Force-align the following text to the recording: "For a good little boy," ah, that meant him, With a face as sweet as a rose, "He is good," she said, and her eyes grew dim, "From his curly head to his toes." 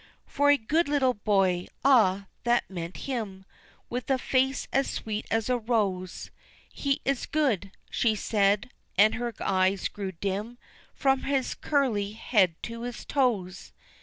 "For 0.25 0.49
a 0.49 0.57
good 0.57 0.89
little 0.89 1.13
boy," 1.13 1.67
ah, 1.85 2.25
that 2.43 2.67
meant 2.71 2.97
him, 3.05 3.45
With 3.87 4.09
a 4.09 4.17
face 4.17 4.67
as 4.73 4.89
sweet 4.89 5.27
as 5.29 5.47
a 5.47 5.59
rose, 5.59 6.31
"He 6.73 7.01
is 7.05 7.27
good," 7.27 7.69
she 7.91 8.15
said, 8.15 8.71
and 8.97 9.13
her 9.13 9.31
eyes 9.39 9.87
grew 9.89 10.13
dim, 10.13 10.57
"From 10.95 11.21
his 11.21 11.53
curly 11.53 12.13
head 12.13 12.55
to 12.63 12.81
his 12.81 13.05
toes." 13.05 13.73